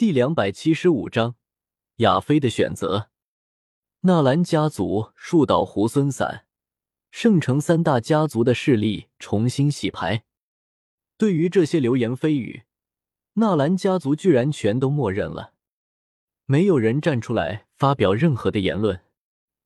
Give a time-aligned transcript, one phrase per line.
[0.00, 1.34] 第两百七十五章
[1.96, 3.10] 亚飞的选择。
[4.00, 6.46] 纳兰家族树倒猢狲散，
[7.10, 10.24] 圣城三大家族的势力重新洗牌。
[11.18, 12.62] 对于这些流言蜚语，
[13.34, 15.52] 纳兰家族居然全都默认了，
[16.46, 19.02] 没有人站出来发表任何的言论，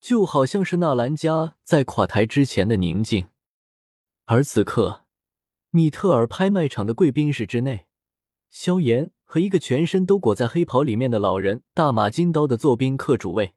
[0.00, 3.28] 就好像是纳兰家在垮台之前的宁静。
[4.24, 5.04] 而此刻，
[5.70, 7.86] 米特尔拍卖场的贵宾室之内，
[8.50, 9.12] 萧炎。
[9.34, 13.56] 和一个全身都裹在黑袍里面的老人，大马金刀的坐宾客主位，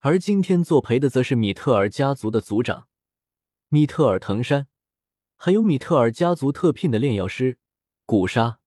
[0.00, 2.88] 而今天作陪的则是米特尔家族的族长
[3.68, 4.66] 米特尔藤山，
[5.36, 7.58] 还有米特尔家族特聘的炼药师
[8.04, 8.58] 古沙，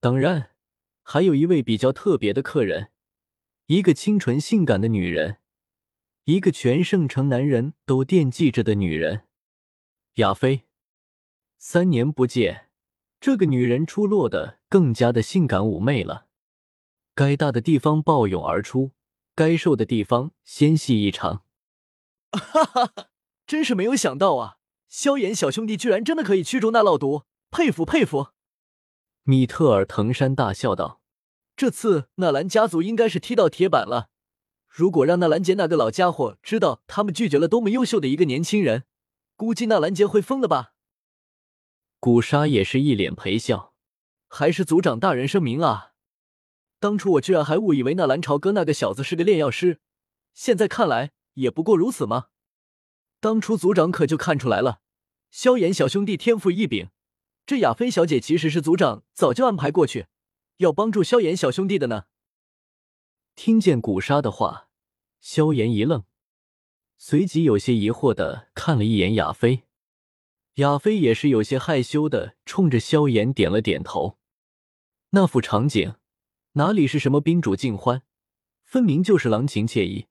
[0.00, 0.52] 当然
[1.02, 2.90] 还有一位比较特别的客人，
[3.66, 5.40] 一个清纯性感的女人，
[6.24, 9.24] 一个全圣城男人都惦记着的女人
[10.14, 10.62] 亚菲，
[11.58, 12.70] 三年不见。
[13.20, 16.26] 这个女人出落的更加的性感妩媚了，
[17.14, 18.90] 该大的地方暴涌而出，
[19.36, 21.44] 该瘦的地方纤细异常。
[22.32, 23.06] 哈哈哈，
[23.46, 24.56] 真是没有想到啊！
[24.88, 28.30] 萧炎小兄弟居然真的可以驱逐那老毒，佩服佩服！
[29.22, 31.00] 米特尔藤山大笑道
[31.54, 34.08] ：“这次纳兰家族应该是踢到铁板了。
[34.66, 38.82] 如果让纳兰杰那个老家伙知道他们拒绝了多么优秀的一个年轻人，
[39.36, 40.72] 估计纳兰杰会疯了吧？”
[42.00, 43.73] 古沙也是一脸陪笑，
[44.36, 45.92] 还是族长大人声明啊！
[46.80, 49.78] 当初我居然还误以为那蓝朝哥那个小子是个炼药师，
[50.32, 52.26] 现在看来也不过如此吗？
[53.20, 54.80] 当初族长可就看出来了，
[55.30, 56.88] 萧炎小兄弟天赋异禀，
[57.46, 60.06] 这亚菲小姐其实是族长早就安排过去，
[60.56, 62.06] 要帮助萧炎小兄弟的呢。
[63.36, 64.68] 听见古沙的话，
[65.20, 66.02] 萧炎一愣，
[66.98, 69.62] 随即有些疑惑的看了一眼亚菲。
[70.54, 74.18] 亚飞也是有些害羞的，冲着萧炎点了点头。
[75.14, 75.94] 那副场景
[76.54, 78.02] 哪里是什么宾主尽欢，
[78.64, 80.08] 分明就是郎情妾意。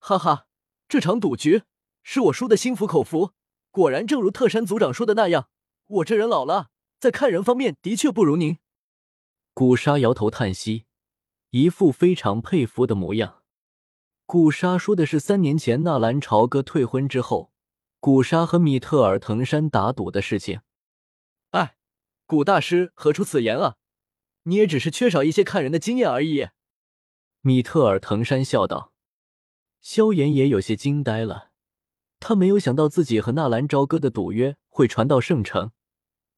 [0.00, 0.48] 哈哈，
[0.88, 1.62] 这场赌局
[2.02, 3.32] 是我输的心服口服。
[3.70, 5.48] 果然，正如特山族长说的那样，
[5.86, 8.58] 我这人老了，在看人方面的确不如您。
[9.54, 10.86] 古沙摇头叹息，
[11.50, 13.44] 一副非常佩服的模样。
[14.26, 17.52] 古沙说的是三年前纳兰朝歌退婚之后。
[18.00, 20.60] 古沙和米特尔藤山打赌的事情，
[21.50, 21.76] 哎，
[22.26, 23.76] 古大师何出此言啊？
[24.48, 26.48] 你也只是缺少一些看人的经验而已。
[27.42, 28.92] 米特尔藤山笑道。
[29.80, 31.50] 萧炎也有些惊呆了，
[32.18, 35.70] 他没有想到自己和纳兰朝歌的赌约会传到圣城，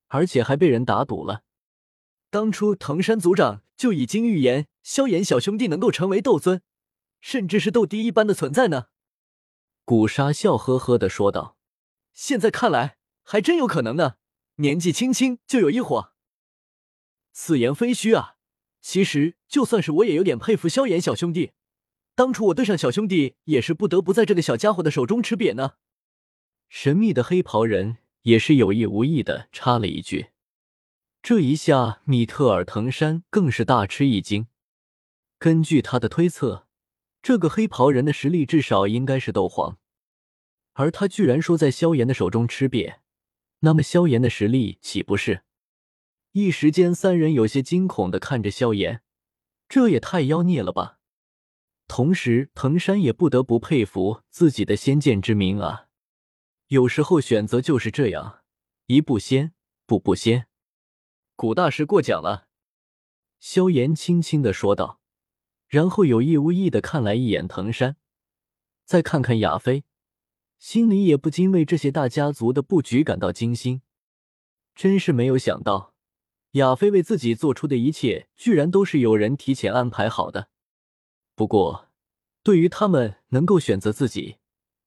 [0.09, 1.43] 而且还被人打赌了。
[2.31, 6.61] 当初藤山族长就已经预言萧炎小兄弟能够成为斗尊，
[7.21, 8.87] 甚至是斗帝一般的存在呢。
[9.85, 11.57] 古沙笑呵呵的说道
[12.13, 14.17] ：“现在看来，还真有可能呢。
[14.57, 16.13] 年纪轻轻就有一伙，
[17.33, 18.37] 此言非虚啊。
[18.81, 21.53] 其实，就算是我也有点佩服萧炎小兄弟。
[22.15, 25.75] 当初我对上小兄弟，也是不得不在这个小家伙的手中吃瘪呢。”
[26.69, 30.29] 神秘的黑袍人也是有意无意的插了一句。
[31.23, 34.47] 这一下，米特尔藤山更是大吃一惊。
[35.39, 36.67] 根据他的推测。
[37.23, 39.77] 这个黑袍人的实力至少应该是斗皇，
[40.73, 43.01] 而他居然说在萧炎的手中吃瘪，
[43.59, 45.43] 那么萧炎的实力岂不是？
[46.33, 49.03] 一时间，三人有些惊恐的看着萧炎，
[49.69, 50.99] 这也太妖孽了吧！
[51.89, 55.89] 同时，藤山也不得不佩服自己的先见之明啊，
[56.69, 58.43] 有时候选择就是这样，
[58.87, 59.55] 一步先，
[59.87, 60.47] 步步先。
[61.35, 62.47] 古大师过奖了，
[63.41, 65.01] 萧炎轻轻的说道。
[65.67, 67.97] 然后有意无意的看来一眼藤山，
[68.85, 69.85] 再看看亚飞，
[70.59, 73.83] 心里也不禁为这些大家族的布局感到惊心。
[74.75, 75.90] 真是没有想到，
[76.53, 80.49] 亚飞为自己做出的一切，居然都是有人提前安排好的。
[81.37, 81.89] 不过，
[82.43, 84.39] 对于他们能够选择自己，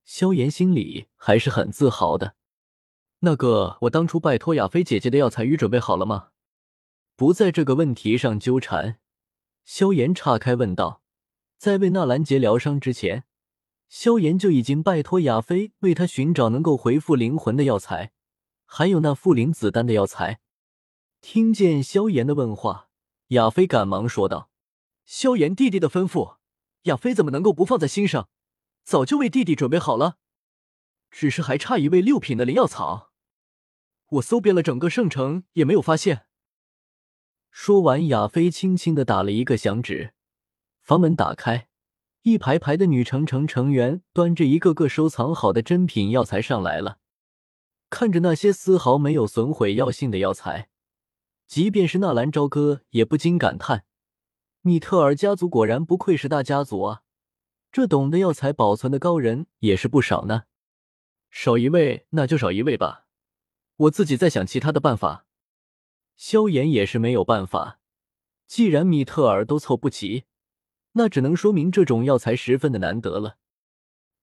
[0.03, 2.35] 萧炎心里还是很自豪的。
[3.19, 6.29] 那个，我当初拜托亚飞姐姐的药材鱼准备好了吗？
[7.15, 8.99] 不在这个问题上纠缠。
[9.63, 11.01] 萧炎岔开问道
[11.57, 13.23] ：“在为纳兰杰疗伤之前，
[13.87, 18.11] 萧炎就已经拜托亚飞为他寻找能够回复灵魂的药材，
[18.65, 20.41] 还有那复灵子丹的药材。”
[21.23, 22.89] 听见萧炎的问话，
[23.29, 24.49] 亚飞赶忙说道
[25.07, 26.35] ：“萧炎弟弟的吩咐，
[26.81, 28.27] 亚飞怎么能够不放在心上？
[28.83, 30.17] 早就为弟弟准备好了，
[31.09, 33.11] 只是还差一味六品的灵药草，
[34.09, 36.25] 我搜遍了整个圣城也没有发现。”
[37.49, 40.13] 说完，亚飞轻轻的打了一个响指，
[40.81, 41.69] 房门打开，
[42.23, 46.99] 一排排的女城城成员端着一个个收藏好的珍品药材上来了。
[47.89, 50.67] 看着那些丝毫没有损毁药性的药材，
[51.47, 53.85] 即便是纳兰朝歌也不禁感叹：
[54.61, 57.03] 米特尔家族果然不愧是大家族啊！
[57.71, 60.43] 这懂得药材保存的高人也是不少呢。
[61.29, 63.07] 少一位那就少一位吧，
[63.75, 65.25] 我自己再想其他的办法。
[66.15, 67.79] 萧炎也是没有办法，
[68.45, 70.25] 既然米特尔都凑不齐，
[70.91, 73.37] 那只能说明这种药材十分的难得了。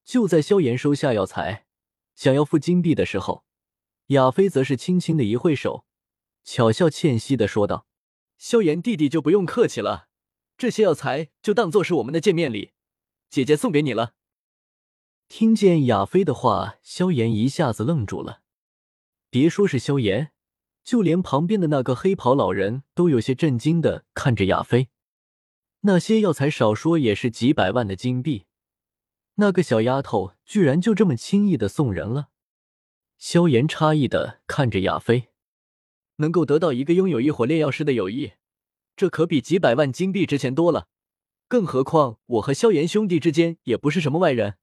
[0.05, 1.67] 就在萧炎收下药材，
[2.15, 3.45] 想要付金币的时候，
[4.07, 5.85] 亚飞则是轻轻的一挥手，
[6.45, 7.87] 巧笑倩兮的说道
[8.39, 10.09] ：“萧炎弟弟就不用客气了，
[10.57, 12.73] 这些药材就当做是我们的见面礼，
[13.29, 14.15] 姐姐送给你了。”
[15.29, 18.43] 听见亚飞的话，萧炎一下子愣住了。
[19.31, 20.33] 别说是萧炎，
[20.83, 24.89] 就连旁边的那个黑袍老人都有些震惊的看着亚飞。
[25.83, 28.47] 那些药材少说也是几百万的金币，
[29.37, 32.31] 那个小丫头居然就这么轻易的送人了。
[33.17, 35.30] 萧炎诧异的看着亚飞，
[36.21, 38.33] 能够得到一个拥有一伙炼药师的友谊，
[38.95, 40.87] 这可比几百万金币值钱多了。
[41.49, 44.57] 更何况我和萧炎兄弟之间也不是什么外人。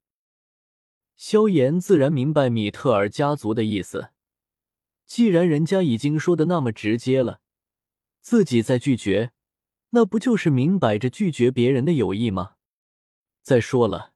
[1.16, 4.10] 萧炎自然明白米特尔家族的意思，
[5.04, 7.40] 既然人家已经说的那么直接了，
[8.20, 9.32] 自己再拒绝，
[9.90, 12.52] 那不就是明摆着拒绝别人的友谊吗？
[13.42, 14.12] 再说了，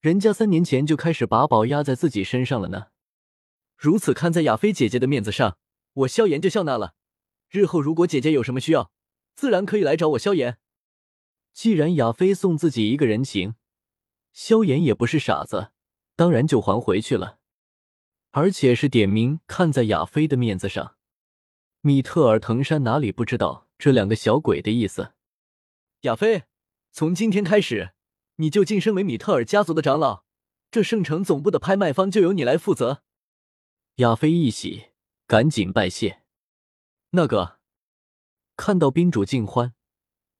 [0.00, 2.88] 人家三年前就开始把宝压在自己身上了呢。
[3.76, 5.56] 如此看在亚菲姐姐的面子上，
[5.94, 6.94] 我萧炎就笑纳了。
[7.48, 8.90] 日后如果姐姐有什么需要，
[9.34, 10.58] 自然可以来找我萧炎。
[11.52, 13.54] 既然亚菲送自己一个人情，
[14.32, 15.70] 萧炎也不是傻子。
[16.16, 17.38] 当然就还回去了，
[18.30, 20.96] 而且是点名看在亚飞的面子上。
[21.80, 25.14] 米特尔藤山哪里不知道这两个小鬼的意思？
[26.02, 26.44] 亚飞，
[26.92, 27.94] 从今天开始，
[28.36, 30.24] 你就晋升为米特尔家族的长老，
[30.70, 33.02] 这圣城总部的拍卖方就由你来负责。
[33.96, 34.90] 亚飞一喜，
[35.34, 36.22] 赶紧拜谢。
[37.10, 37.58] 那个，
[38.56, 39.74] 看到宾主尽欢，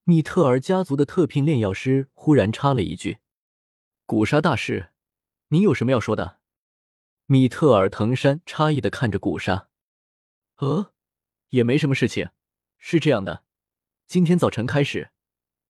[0.04, 3.18] 米特尔家族的特聘炼药师忽然插了一句
[4.06, 4.92] ：“古沙大师。”
[5.50, 6.38] 你有什么要说的？
[7.26, 9.68] 米特尔藤山诧异的看着古沙。
[10.58, 10.92] 呃，
[11.48, 12.30] 也没什么事情。
[12.78, 13.42] 是这样的，
[14.06, 15.10] 今天早晨开始，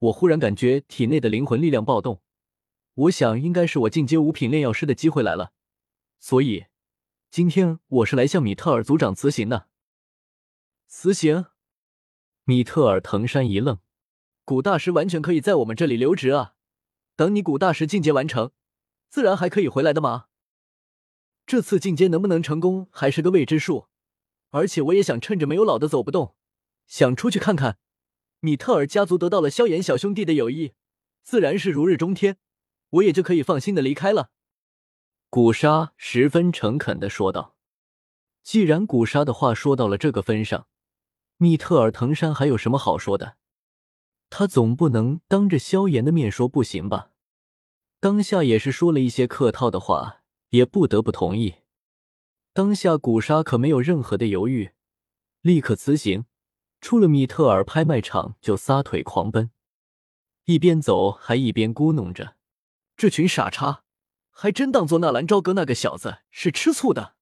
[0.00, 2.20] 我忽然感觉体内的灵魂力量暴动，
[2.92, 5.54] 我想应该是我进阶五品炼药师的机会来了，
[6.20, 6.66] 所以
[7.34, 9.66] 今天我是来向米特尔族长辞行的。
[10.86, 11.46] 辞行？
[12.44, 13.80] 米特尔藤山一愣。
[14.44, 16.54] 古大师完全可以在我们这里留职啊，
[17.16, 18.52] 等你古大师进阶完成。
[19.08, 20.26] 自然还可以回来的嘛。
[21.44, 23.88] 这次进阶能不能成功还是个未知数，
[24.50, 26.36] 而且我也想趁着没有老的走不动，
[26.86, 27.78] 想出去看看。
[28.38, 30.74] 米特尔家族得到了萧炎小兄弟的友谊，
[31.24, 32.36] 自然是如日中天，
[32.90, 34.30] 我也就可以放心的离开了。
[35.34, 37.56] 古沙十分诚恳的说道。
[38.44, 40.68] 既然古沙的话说到了这个份上，
[41.38, 43.34] 米特尔藤山还有什么好说的？
[44.30, 47.10] 他总不能当着萧炎的面说不行吧？
[47.98, 50.20] 当下也是说了一些客套的话，
[50.50, 51.56] 也不得不同意。
[52.52, 54.70] 当下古沙可没有任何的犹豫，
[55.40, 56.26] 立刻辞行，
[56.80, 59.50] 出了米特尔拍卖场就撒腿狂奔，
[60.44, 62.36] 一边走还一边咕哝着
[62.96, 63.82] ：“这群傻叉，
[64.34, 67.14] 还真当做纳兰朝歌那个小子是吃醋的。”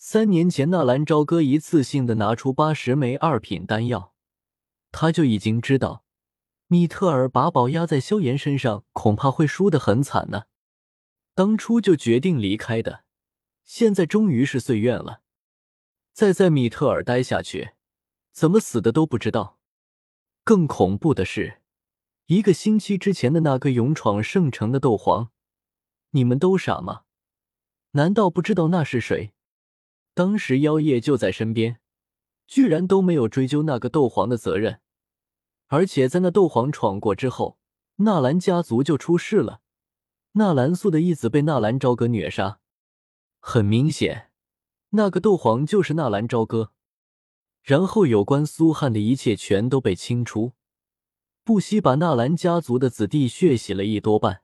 [0.00, 4.14] 三年前，纳兰朝歌一次性的拿出八十枚二品丹药，
[4.90, 6.04] 他就已经知道。
[6.68, 10.44] 米特尔把宝压在萧炎身上，恐怕会输得很惨呢。
[11.34, 13.04] 当初就决定离开的，
[13.64, 15.22] 现在终于是遂愿了。
[16.12, 17.70] 再在米特尔待下去，
[18.32, 19.58] 怎么死的都不知道。
[20.44, 21.62] 更恐怖的是，
[22.26, 25.30] 一个星期之前的那个勇闯圣城的斗皇，
[26.10, 27.02] 你们都傻吗？
[27.92, 29.32] 难道不知道那是谁？
[30.14, 31.80] 当时妖夜就在身边，
[32.46, 34.80] 居然都没有追究那个斗皇的责任。
[35.68, 37.58] 而且在那斗皇闯过之后，
[37.96, 39.60] 纳兰家族就出事了。
[40.32, 42.60] 纳兰素的义子被纳兰朝歌虐杀，
[43.40, 44.30] 很明显，
[44.90, 46.72] 那个斗皇就是纳兰朝歌。
[47.62, 50.52] 然后有关苏汉的一切全都被清除，
[51.44, 54.42] 不惜把纳兰家族的子弟血洗了一多半。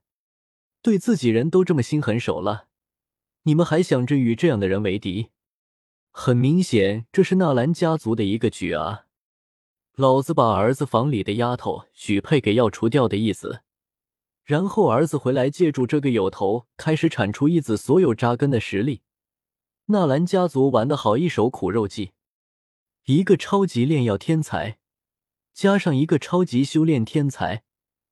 [0.84, 2.66] 对自己人都这么心狠手辣，
[3.44, 5.30] 你们还想着与这样的人为敌？
[6.10, 9.06] 很明显，这是纳兰家族的一个局啊。
[9.94, 13.62] 老子把儿子房里的丫头许配给要除掉的意思，
[14.42, 19.00] 然后儿子回来借助这个有头开始铲除义子所有扎根的实力。
[19.86, 22.10] 纳兰家族玩的好一手苦肉计，
[23.06, 24.76] 一个超级炼药天才，
[25.54, 27.64] 加上一个超级修炼天才，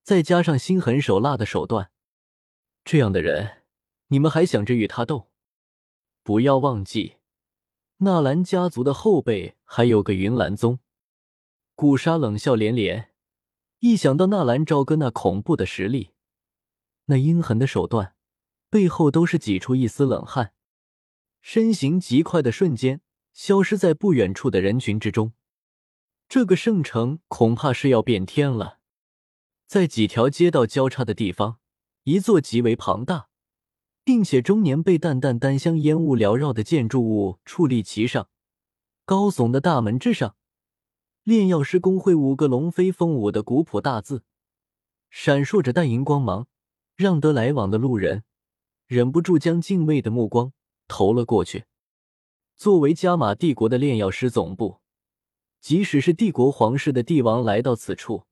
[0.03, 1.91] 再加上心狠手辣的手段，
[2.85, 3.63] 这样的人，
[4.09, 5.31] 你们还想着与他斗？
[6.23, 7.17] 不要忘记，
[7.99, 10.81] 纳兰家族的后辈还有个云岚宗。
[11.75, 13.13] 古沙冷笑连连，
[13.79, 16.11] 一想到纳兰朝歌那恐怖的实力，
[17.07, 18.15] 那阴狠的手段，
[18.69, 20.53] 背后都是挤出一丝冷汗，
[21.41, 23.01] 身形极快的瞬间
[23.33, 25.33] 消失在不远处的人群之中。
[26.29, 28.81] 这个圣城恐怕是要变天了。
[29.67, 31.59] 在几条街道交叉的地方，
[32.05, 33.29] 一座极为庞大，
[34.03, 38.29] 并且终年被淡淡丹香烟雾缭绕的建筑物矗立其上，
[39.05, 40.37] 高耸的大门之上。
[41.23, 44.25] 炼药师工会五个龙飞凤舞的古朴大字，
[45.11, 46.49] 闪烁着淡银光芒，
[46.97, 48.25] 让得来往的路人
[48.89, 50.53] 忍不住将敬畏的目光
[50.89, 51.67] 投了过去。
[52.57, 54.81] 作为加玛帝国的炼药师总部，
[55.61, 58.25] 即使是帝国皇室的帝王来到此处，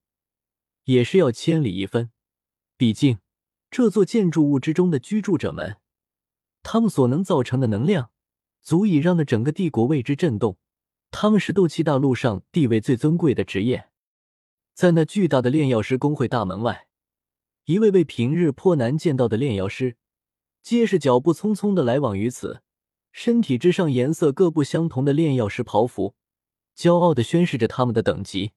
[0.83, 2.11] 也是要千里一分。
[2.77, 3.19] 毕竟，
[3.71, 5.77] 这座建筑物之中的居住者们，
[6.63, 8.11] 他们所能造成的能量，
[8.61, 10.59] 足以让那整个帝国为之震动。
[11.13, 13.89] 他们是斗气大陆上地位最尊贵的职业，
[14.75, 16.87] 在那巨大的炼药师工会大门外，
[17.65, 19.97] 一位位平日颇难见到的炼药师，
[20.63, 22.63] 皆是脚步匆匆的来往于此，
[23.11, 26.15] 身体之上颜色各不相同的炼药师袍服，
[26.77, 28.53] 骄傲的宣示着他们的等级。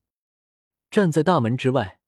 [0.92, 2.00] 站在大门之外，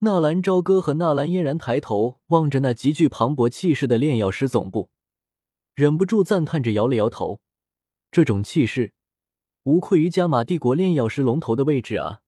[0.00, 4.90] 纳兰朝歌和纳兰嫣然抬头望着那极具磅礴气势的炼药师总部，
[5.74, 7.40] 忍不住赞叹着，摇了摇头，
[8.12, 8.92] 这种气势。
[9.64, 12.20] 无愧于加玛帝国炼药师龙头的位置啊！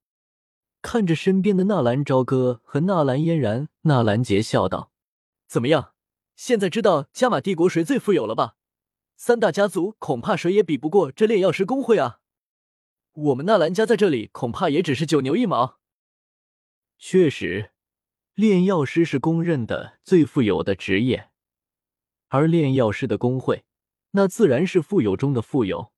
[0.83, 4.91] 看着身边的纳兰朝歌和纳兰嫣然，纳兰杰笑道
[5.47, 5.93] ：“怎么样？
[6.35, 8.57] 现在知道加玛帝国谁最富有了吧？
[9.17, 12.19] 三大家族恐怕谁也比不过这炼药师公会啊！
[13.13, 15.79] 我们纳兰家在这里恐怕也只是九牛一毛。”
[17.03, 17.71] 确实，
[18.35, 21.31] 炼药师是公认的最富有的职业，
[22.29, 23.65] 而炼药师的工会，
[24.11, 25.93] 那自然是富有中的富有。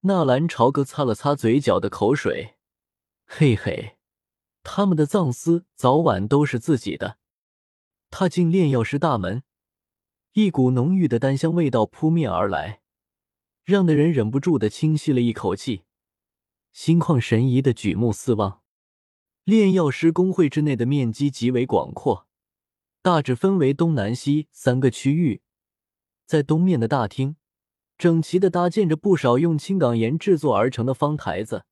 [0.00, 2.56] 纳兰朝歌擦了擦嘴角的口水，
[3.24, 3.96] 嘿嘿，
[4.62, 7.16] 他们的藏丝早晚都是自己的。
[8.10, 9.42] 踏进炼药师大门，
[10.34, 12.82] 一股浓郁的丹香味道扑面而来，
[13.64, 15.84] 让那人忍不住的轻吸了一口气，
[16.74, 18.60] 心旷神怡的举目四望。
[19.48, 22.28] 炼药师工会之内的面积极为广阔，
[23.00, 25.40] 大致分为东南西三个区域，
[26.26, 27.36] 在东面的大厅。
[27.96, 31.64] 整齐的搭建着不少用青岗岩制作而成的方台子，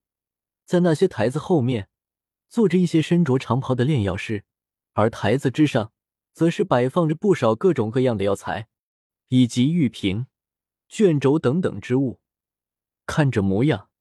[0.65, 1.89] 在那些台子后面
[2.49, 4.43] 坐着一些身着长袍的炼药师，
[4.93, 5.91] 而台子之上
[6.33, 8.67] 则是摆放着不少各种各样的药材，
[9.27, 10.25] 以及玉瓶、
[10.89, 12.19] 卷轴等等之物。
[13.05, 13.91] 看这模样，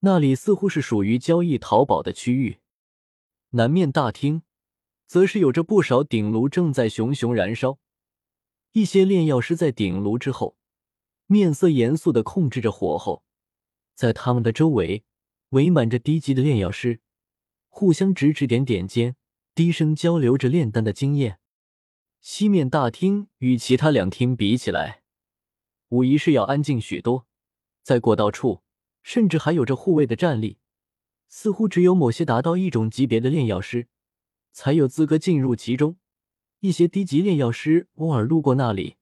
[0.00, 2.60] 那里似乎是属于交易淘宝的区域。
[3.50, 4.42] 南面大厅
[5.06, 7.78] 则是有着不少鼎炉正在熊熊燃烧，
[8.72, 10.56] 一些炼药师在鼎炉之后。
[11.30, 13.22] 面色严肃的控制着火候，
[13.94, 15.04] 在他们的周围
[15.50, 17.00] 围满着低级的炼药师，
[17.68, 19.14] 互相指指点点间，
[19.54, 21.38] 低声交流着炼丹的经验。
[22.22, 25.02] 西面大厅与其他两厅比起来，
[25.90, 27.26] 无疑是要安静许多。
[27.82, 28.62] 在过道处，
[29.02, 30.56] 甚至还有着护卫的站立，
[31.28, 33.86] 似乎只有某些达到一种级别的炼药师，
[34.52, 35.96] 才有资格进入其中。
[36.60, 38.96] 一些低级炼药师偶尔路过那里。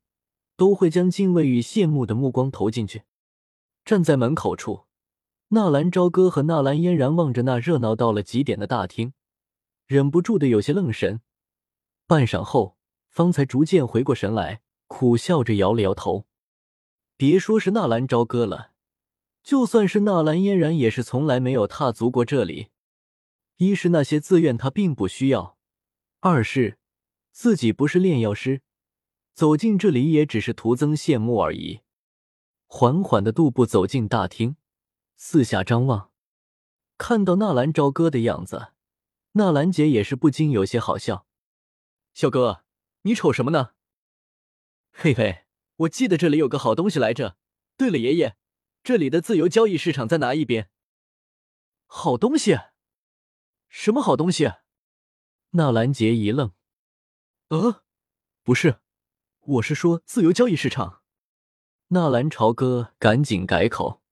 [0.56, 3.02] 都会将敬畏与羡慕的目光投进去。
[3.84, 4.86] 站在门口处，
[5.48, 9.12] 纳兰朝歌和纳兰嫣然望着那热闹到了极点的大厅，
[9.86, 11.20] 忍不住的有些愣神。
[12.06, 12.78] 半晌后，
[13.10, 16.24] 方才逐渐回过神来，苦笑着摇了摇头。
[17.18, 18.72] 别说是纳兰朝歌了，
[19.46, 22.70] 就算是纳兰嫣然，也是从来没有踏足过这里。
[23.58, 25.56] 一是那些自愿他并不需要，
[26.18, 26.80] 二是
[27.30, 28.62] 自己不是炼药师。
[29.34, 31.82] 走进这里也只是徒增羡慕而已。
[32.66, 34.56] 缓缓的踱步走进大厅，
[35.14, 36.10] 四下张望，
[36.98, 38.72] 看到纳兰朝歌的样子，
[39.32, 41.24] 纳兰姐也是不禁有些好笑。
[42.14, 42.64] 小哥，
[43.02, 43.74] 你瞅什么呢？
[44.90, 45.44] 嘿嘿，
[45.76, 47.36] 我记得这里有个好东西来着。
[47.76, 48.36] 对了，爷爷，
[48.86, 50.70] 这里的自由交易市场在哪一边？
[51.86, 52.56] 好东西？
[53.68, 54.52] 什么好东西？
[55.50, 56.52] 纳兰杰一愣。
[57.48, 57.82] 呃，
[58.44, 58.78] 不是。
[59.40, 61.02] 我是说自由交易市场。
[61.88, 64.04] 纳兰朝歌赶紧改口：“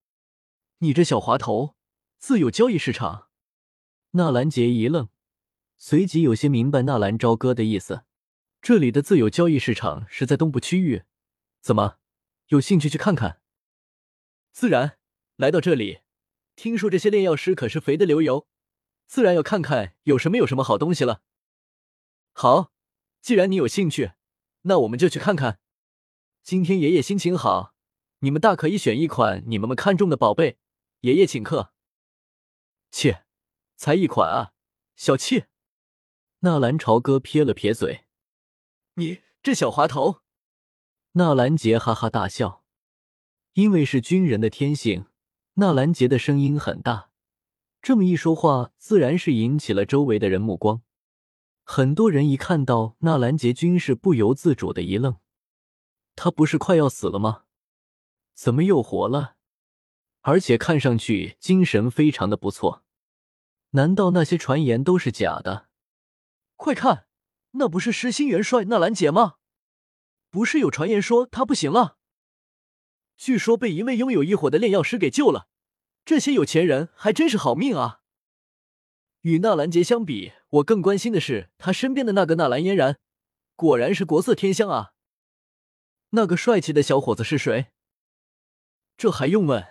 [0.78, 1.76] 你这小滑头，
[2.19, 3.28] 自由交易市场？”
[4.19, 5.09] 纳兰杰一愣，
[5.76, 8.02] 随即有些明白纳兰朝歌的意思。
[8.61, 11.04] 这里的自由交易市场是在东部区域，
[11.61, 11.99] 怎么
[12.49, 13.40] 有兴趣去看看？
[14.54, 14.99] 自然，
[15.34, 16.02] 来到这里，
[16.54, 18.46] 听说这些炼药师可是肥的流油，
[19.04, 21.23] 自然要看看有什么有什么好东西了。
[22.32, 22.73] 好，
[23.20, 24.12] 既然你有兴趣。
[24.66, 25.58] 那我们就去看看。
[26.44, 27.75] 今天爷爷心情好，
[28.20, 30.58] 你们大可以选一款你们们看中的宝贝，
[31.00, 31.75] 爷爷请客。
[32.92, 33.26] 切，
[33.75, 34.52] 才一款啊，
[34.94, 35.46] 小气。
[36.38, 38.04] 纳兰朝歌撇了撇嘴
[38.94, 40.23] ：“你这小滑头。”
[41.12, 42.63] 纳兰杰哈哈大笑，
[43.54, 45.06] 因为是军人的天性，
[45.54, 47.11] 纳兰杰的声音很大，
[47.80, 50.82] 这么一说话，自然是引起了周围的人目光。
[51.62, 55.18] 很多人一看到纳兰杰军士，不由自主的一愣
[56.16, 57.44] ：“他不是快要死了吗？
[58.34, 59.37] 怎么又活了？
[60.23, 62.82] 而且看上去精神非常的不错。
[63.70, 65.68] 难道那些传言都是假的？
[66.56, 67.06] 快看，
[67.52, 69.37] 那不是失心元帅纳兰杰吗？
[70.28, 71.99] 不是有传言说他不行了？
[73.16, 75.49] 据说被一位拥有异火的炼药师给救了。
[76.04, 78.00] 这些有钱人还真是好命啊！”
[79.23, 82.99] 与纳兰杰相比，我更关心的是他身边的那个纳兰嫣然，
[83.56, 84.92] 果然是国色天香啊！
[86.11, 87.68] 那个帅气的小伙子是谁？
[88.97, 89.66] 这还用问？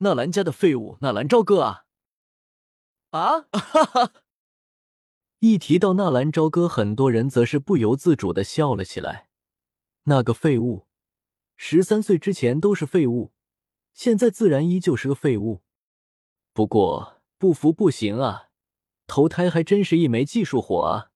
[0.00, 1.84] 纳兰家的废物纳兰朝歌啊！
[3.10, 4.12] 啊，哈哈！
[5.38, 9.30] 一提到纳兰朝歌，很多人则是不由自主的笑了起来。
[10.04, 10.87] 那个废物，
[11.60, 13.32] 十三岁之前都是废物，
[13.92, 15.62] 现在自然依旧是个废物。
[16.52, 18.50] 不过不服不行啊！
[19.08, 21.10] 投胎还真是一枚技术活啊！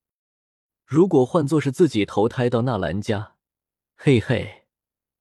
[0.85, 3.37] 如果换作是自己投胎到纳兰家，
[3.95, 4.65] 嘿嘿，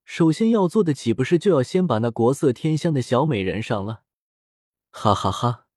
[0.04, 4.02] 首先要做的岂不是就要先把那国色天香的小美人上了？
[4.90, 5.68] 哈哈哈！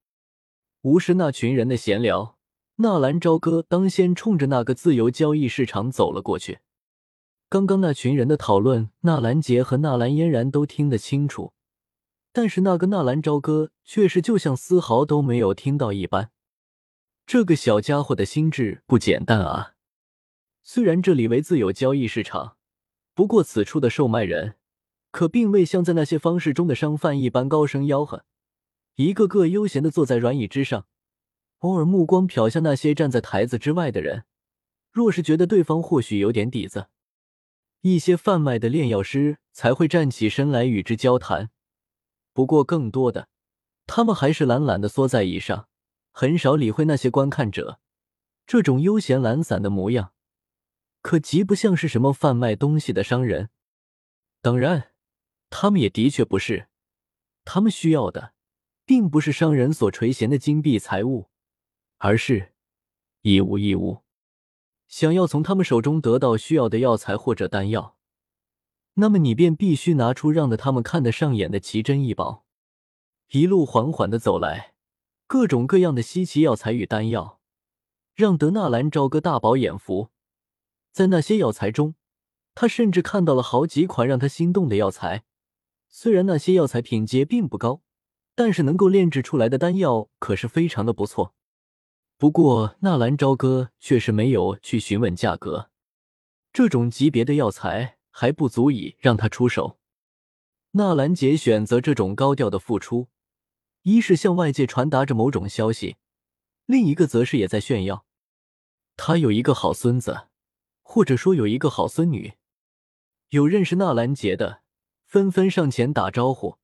[0.81, 2.39] 无视那群人的闲聊，
[2.77, 6.61] 纳兰朝歌当先冲着那个自由交易市场走了过去。
[7.47, 11.53] 刚刚那群人的讨论，纳兰杰和纳兰嫣然都听得清楚，
[12.33, 16.31] 但是那个纳兰朝歌却是就像丝毫都没有听到一般。
[17.25, 19.73] 这个小家伙的心智不简单啊！
[20.63, 22.57] 虽然这里为自由交易市场，
[23.13, 24.55] 不过此处的售卖人
[25.11, 28.25] 可并未像在那些方式中的商贩一般高声吆喝，
[28.95, 30.87] 一个个悠闲的坐在软椅之上，
[31.59, 34.25] 偶尔目光瞟向那些站在台子之外的人。
[34.91, 36.87] 若是觉得对方或许有点底子，
[37.87, 41.51] 一些贩卖的炼药师才会站起身来与之交谈。
[42.33, 43.29] 不过更多的，
[43.85, 45.67] 他们还是懒懒的缩在椅上。
[46.11, 47.79] 很少理会那些观看者，
[48.47, 50.13] 这种悠闲懒散的模样，
[51.03, 53.51] 可极不像是什么贩卖东西的商人。
[54.41, 54.93] 当然，
[55.51, 56.69] 他们也的确不是。
[57.43, 58.33] 他们需要的，
[58.83, 61.29] 并不是商人所垂涎的金币财物，
[61.97, 62.53] 而是
[63.21, 64.04] 义务义务。
[64.95, 67.97] 想要从他们手中得到需要的药材或者丹药，
[68.93, 72.45] 那么你便必须拿出让得他们看得上眼的奇珍异宝。
[73.31, 74.73] 一路缓缓的走来。
[75.27, 77.41] 各种各样的稀奇药材与丹药，
[78.13, 80.11] 让德纳兰朝歌大饱眼福。
[80.93, 81.95] 在那些药材中，
[82.53, 85.25] 他甚至看到了好几款让他心动的药材。
[85.89, 87.81] 虽然那些药材品阶并不高，
[88.33, 91.34] 但是能够炼制出来的丹药可是非常的不错。
[92.17, 95.69] 不过纳兰朝歌却是没有去询问价格，
[96.53, 99.77] 这种级别的药材还不足以让他出手。
[100.71, 103.09] 纳兰杰选择这种高调的付出。
[103.83, 105.97] 一是向外界传达着某种消息，
[106.65, 108.03] 另一个则是也在炫耀，
[108.97, 110.27] 他有一个好孙子，
[110.81, 112.33] 或者说有一个好孙女。
[113.29, 114.61] 有认识纳兰杰的，
[115.05, 116.57] 纷纷上前打招呼，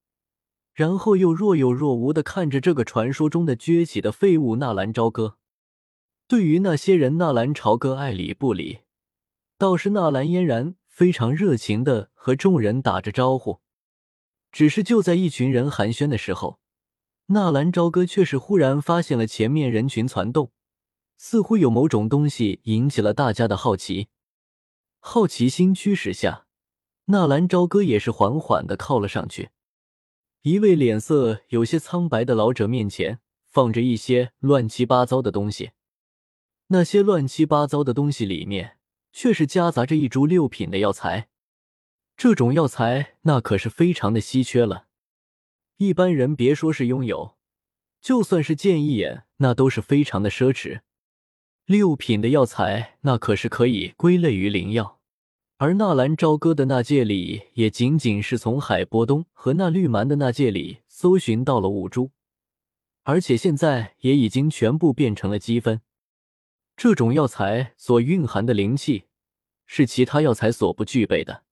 [0.73, 5.37] 然后又若有若无的看着这个传说中的崛起的废物纳兰朝歌。
[6.31, 8.83] 对于那些人，纳兰朝歌爱理不理，
[9.57, 13.59] 倒是纳兰嫣然非常热情的和众人打着招呼。
[14.49, 16.61] 只是就在一群人寒暄的时候。
[17.25, 20.53] 纳兰朝歌却是忽然发现了前面人群攒动，
[21.17, 24.07] 似乎有某种东西引起了大家的好奇。
[25.01, 26.45] 好奇心驱使下，
[27.07, 29.49] 纳兰朝歌也是缓缓的靠了上去。
[30.43, 35.71] 一位脸色有些苍白的老者面前放着一些乱七八糟的东西，
[36.73, 38.77] 那些乱七八糟的东西里面
[39.11, 41.27] 却是夹杂着一株六品的药材。
[42.15, 44.85] 这种药材那可是非常的稀缺了。
[45.77, 47.35] 一般人别说是拥有，
[47.99, 50.79] 就算是见一眼，那都是非常的奢侈。
[51.65, 54.99] 六品的药材，那可是可以归类于灵药。
[55.57, 62.11] 而纳兰朝歌的那戒里，也仅仅是从海波东和那绿蛮的那戒里搜寻到了五株，
[63.03, 65.81] 而且现在也已经全部变成了积分。
[66.75, 69.05] 这种药材所蕴含的灵气，
[69.65, 71.43] 是其他药材所不具备的。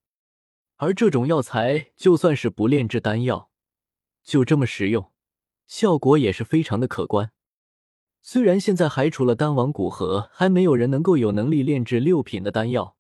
[0.77, 3.49] 而这种药材，就算是不炼制丹药。
[4.23, 5.12] 就这么食用，
[5.67, 7.32] 效果也是非常的可观。
[8.21, 12.95] 虽然现在还除了丹王古河，还没有人能够有能力炼制六品的丹药，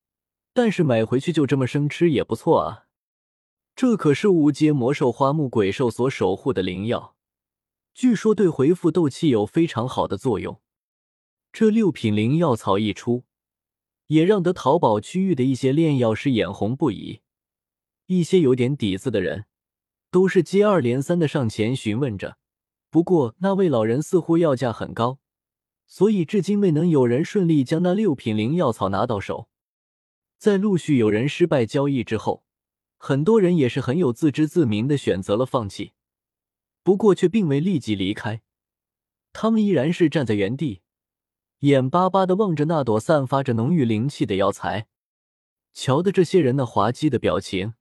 [0.53, 2.85] 但是买回去就这么生吃也不错啊。
[3.75, 7.15] 这可是五阶魔兽花木鬼兽所守护的灵药，
[7.93, 10.59] 据说对回复斗气有非常好的作用。
[11.51, 13.23] 这六品灵药草一出，
[14.07, 17.21] 也让得淘宝区域的一些炼药师眼红不已。
[18.05, 19.45] 一些有点底子的人，
[20.11, 22.37] 都是接二连三的上前询问着。
[22.89, 25.19] 不过那位老人似乎要价很高，
[25.85, 29.49] 所以至今未能有人顺利将那六品灵药草拿到手。
[30.37, 32.43] 在陆续有人失败交易之后，
[32.97, 35.93] 很多人也是很有自知自明的选择了放弃。
[36.81, 38.41] 不过却并未立即离开，
[39.33, 40.81] 他们依然是站在原地，
[41.59, 44.87] 眼巴巴的望着那朵散发着浓郁灵气的药材。
[45.73, 47.73] 瞧的这些人那滑稽的表情。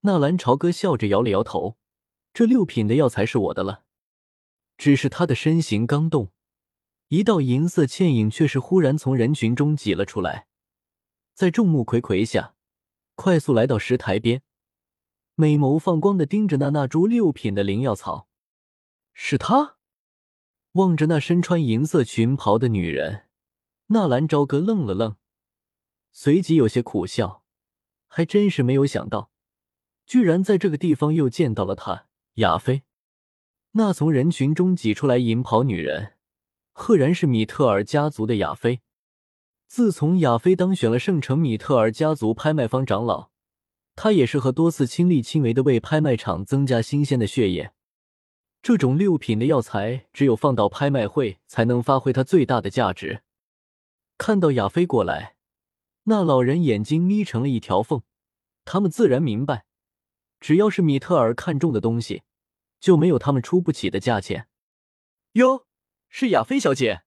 [0.00, 1.76] 纳兰朝歌笑着摇了摇头
[2.32, 3.82] ：“这六品的药材是我的了。”
[4.78, 6.30] 只是他的身形刚动，
[7.08, 10.46] 一道银色倩影却是忽然从人群中挤了出来，
[11.34, 12.54] 在众目睽睽下，
[13.16, 14.42] 快速来到石台边，
[15.34, 18.28] 美眸放光的盯着那那株六品的灵药草。
[19.12, 19.75] 是他
[20.76, 23.24] 望着那身穿银色裙袍的女人，
[23.86, 25.16] 纳兰朝歌愣了愣，
[26.12, 27.42] 随即有些苦笑，
[28.08, 29.30] 还真是没有想到。
[30.04, 32.82] 居然在这个地方又见到了她，亚飞。
[33.72, 36.12] 那从人群中挤出来银袍女人，
[36.72, 38.82] 赫然是米特尔家族的亚飞。
[39.66, 43.30] 自从亚飞当选了圣城米特尔家族拍卖方长老，
[43.94, 47.72] 他也是和多次亲力亲为的为拍卖场增加新鲜的血液。
[48.66, 53.22] 这种六品的药材，只有放到拍卖会才能发挥它最大的价值。
[54.18, 55.36] 看到亚飞过来，
[56.02, 58.02] 那老人眼睛眯成了一条缝，
[58.64, 59.66] 他们自然明白。
[60.40, 62.24] 只要是米特尔看中的东西，
[62.80, 64.48] 就没有他们出不起的价钱。
[65.34, 65.68] 哟，
[66.08, 67.04] 是亚菲小姐，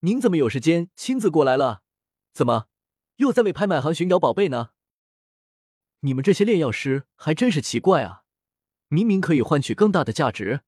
[0.00, 1.80] 您怎么有时间亲自过来了？
[2.34, 2.66] 怎么
[3.16, 4.72] 又在为拍卖行寻找宝贝呢？
[6.00, 8.24] 你们这些炼药师还真是奇怪啊！
[8.88, 10.60] 明明可以换取更大的价值，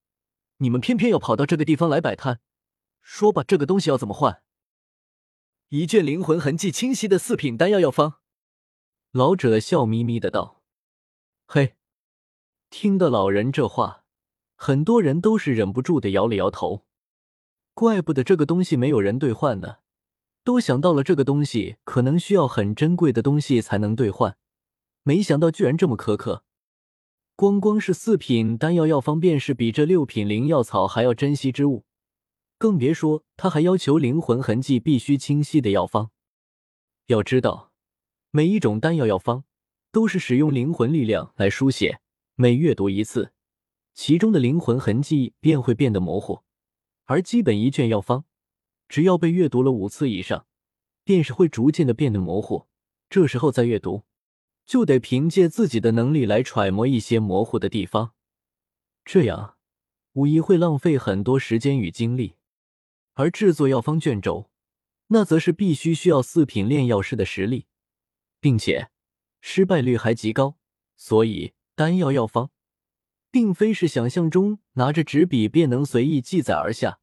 [0.63, 2.41] 你们偏偏要跑到这个地方来摆摊。
[3.03, 4.43] 说吧，这个东西要怎么换？
[5.71, 8.21] 一卷灵魂痕迹清晰的四品丹药药方。
[9.11, 10.63] 老者笑眯眯的道
[11.47, 11.77] ：“嘿。”
[12.69, 14.05] 听得老人这话，
[14.55, 16.87] 很多人都是忍不住的摇了摇头。
[17.73, 19.79] 怪不得这个东西没有人兑换呢，
[20.45, 24.37] 都想到了这个东西可能需要很珍贵的东西才能兑换，
[25.03, 26.45] 没想到居然这么苛刻。
[27.41, 31.87] 光光是四品丹药药方，便是比这六品灵药草还要珍惜之物，
[32.59, 36.11] 更别说他还要求灵魂痕迹必须清晰的药方。
[37.07, 37.73] 要知道，
[38.31, 39.45] 每一种丹药药方
[39.91, 42.01] 都是使用灵魂力量来书写。
[42.35, 43.33] 每阅读一次，
[43.95, 46.43] 其中的灵魂痕迹便会变得模糊，
[47.07, 48.25] 而基本一卷药方，
[48.87, 50.45] 只要被阅读了五次以上，
[51.05, 52.67] 便是会逐渐的变得模糊。
[53.09, 54.03] 这时候再阅读，
[54.71, 58.13] 就得凭借自己的能力来揣摩一些模糊的地方，
[59.05, 59.57] 这样
[60.13, 62.37] 无疑会浪费很多时间与精力。
[63.15, 64.49] 而制作药方卷轴，
[65.09, 67.67] 那则是必须需要四品炼药师的实力，
[68.39, 68.91] 并且
[69.41, 70.57] 失败率还极高，
[70.95, 71.53] 所以。
[71.75, 72.51] 丹药药方，
[73.33, 77.01] 并非是想象中拿着纸笔便能随意记载而下，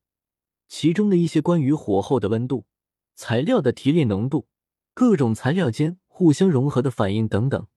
[0.69, 2.65] 其中的一些关于火候的温度、
[3.13, 4.47] 材料的提炼浓度、
[4.93, 7.67] 各种材料间互相融合的反应等等，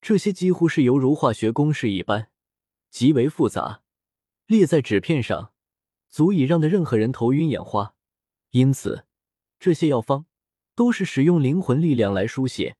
[0.00, 2.30] 这些几乎是犹如化学公式一般，
[2.90, 3.82] 极为复杂，
[4.46, 5.52] 列在纸片上，
[6.08, 7.94] 足以让的任何人头晕眼花。
[8.52, 9.04] 因此，
[9.60, 10.24] 这些药方
[10.74, 12.76] 都是使用灵魂力量来书写，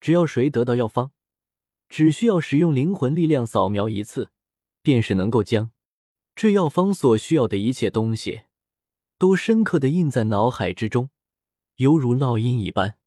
[0.00, 1.10] 只要谁得到药方。
[1.90, 4.30] 只需要使用灵魂力量扫描一次，
[4.80, 5.72] 便是能够将
[6.34, 8.44] 这药方所需要的一切东西，
[9.18, 11.10] 都深刻的印在脑海之中，
[11.76, 12.97] 犹如烙印一般。